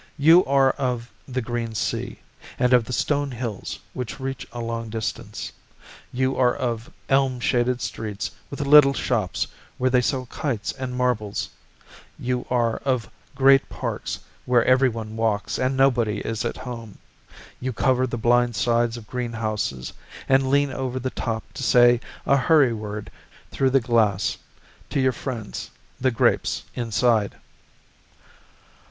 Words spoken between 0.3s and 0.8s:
are